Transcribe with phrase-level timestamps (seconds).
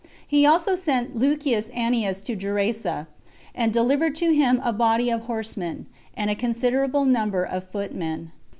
[0.27, 3.05] He also sent Lucius Annius to Gerasa,
[3.53, 5.85] and delivered to him a body of horsemen,
[6.17, 8.31] and a considerable number of footmen.